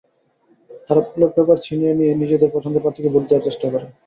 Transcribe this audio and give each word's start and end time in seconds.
তারা 0.87 1.01
ballot 1.05 1.31
paper 1.35 1.57
ছিনিয়ে 1.65 1.93
নিয়ে 1.99 2.13
নিজেদের 2.21 2.53
পছন্দের 2.55 2.83
প্রার্থীকে 2.83 3.11
ভোট 3.13 3.23
দেওয়ার 3.27 3.45
চেষ্টা 3.47 3.65
করে। 3.67 3.85